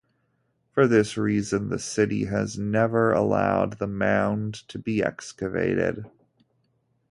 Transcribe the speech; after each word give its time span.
For 0.71 0.87
this 0.87 1.15
reason, 1.15 1.69
the 1.69 1.77
city 1.77 2.25
has 2.25 2.57
never 2.57 3.13
allowed 3.13 3.77
the 3.77 3.85
mound 3.85 4.55
to 4.69 4.79
be 4.79 5.03
excavated. 5.03 6.05